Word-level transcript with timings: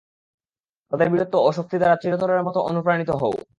তাদের 0.91 1.07
বীরত্ব 1.09 1.35
ও 1.37 1.49
শক্তি 1.57 1.75
দ্বারা 1.77 1.95
চিরতরের 1.95 2.45
মতো 2.47 2.59
অনুপ্রাণিত 2.61 3.09
হও। 3.21 3.35